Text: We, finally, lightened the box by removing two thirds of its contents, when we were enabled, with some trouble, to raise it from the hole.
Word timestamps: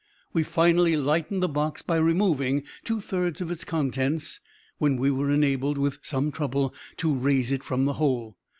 We, 0.33 0.41
finally, 0.41 0.97
lightened 0.97 1.43
the 1.43 1.47
box 1.47 1.83
by 1.83 1.97
removing 1.97 2.63
two 2.83 2.99
thirds 2.99 3.39
of 3.39 3.51
its 3.51 3.63
contents, 3.63 4.39
when 4.79 4.97
we 4.97 5.11
were 5.11 5.29
enabled, 5.29 5.77
with 5.77 5.99
some 6.01 6.31
trouble, 6.31 6.73
to 6.97 7.13
raise 7.13 7.51
it 7.51 7.63
from 7.63 7.85
the 7.85 7.93
hole. 7.93 8.35